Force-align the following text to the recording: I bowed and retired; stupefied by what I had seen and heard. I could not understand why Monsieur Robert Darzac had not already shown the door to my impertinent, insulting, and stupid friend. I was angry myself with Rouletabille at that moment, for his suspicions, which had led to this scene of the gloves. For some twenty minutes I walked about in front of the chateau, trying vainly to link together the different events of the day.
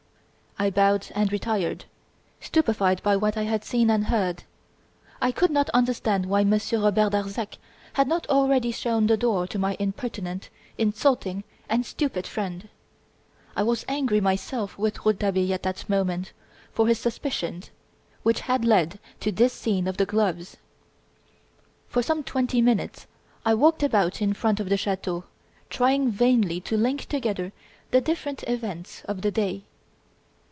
I 0.59 0.69
bowed 0.69 1.07
and 1.15 1.31
retired; 1.31 1.85
stupefied 2.39 3.01
by 3.01 3.15
what 3.15 3.35
I 3.35 3.43
had 3.43 3.63
seen 3.63 3.89
and 3.89 4.05
heard. 4.05 4.43
I 5.19 5.31
could 5.31 5.49
not 5.49 5.71
understand 5.71 6.27
why 6.27 6.43
Monsieur 6.43 6.79
Robert 6.81 7.13
Darzac 7.13 7.57
had 7.93 8.07
not 8.07 8.27
already 8.29 8.69
shown 8.71 9.07
the 9.07 9.17
door 9.17 9.47
to 9.47 9.57
my 9.57 9.75
impertinent, 9.79 10.49
insulting, 10.77 11.43
and 11.67 11.83
stupid 11.83 12.27
friend. 12.27 12.69
I 13.55 13.63
was 13.63 13.85
angry 13.87 14.21
myself 14.21 14.77
with 14.77 15.03
Rouletabille 15.03 15.51
at 15.51 15.63
that 15.63 15.89
moment, 15.89 16.31
for 16.71 16.87
his 16.87 16.99
suspicions, 16.99 17.71
which 18.21 18.41
had 18.41 18.63
led 18.63 18.99
to 19.21 19.31
this 19.31 19.53
scene 19.53 19.87
of 19.87 19.97
the 19.97 20.05
gloves. 20.05 20.57
For 21.87 22.03
some 22.03 22.21
twenty 22.23 22.61
minutes 22.61 23.07
I 23.43 23.55
walked 23.55 23.81
about 23.81 24.21
in 24.21 24.33
front 24.33 24.59
of 24.59 24.69
the 24.69 24.77
chateau, 24.77 25.23
trying 25.71 26.11
vainly 26.11 26.61
to 26.61 26.77
link 26.77 27.07
together 27.07 27.51
the 27.89 27.99
different 28.01 28.43
events 28.47 29.01
of 29.05 29.23
the 29.23 29.31
day. 29.31 29.63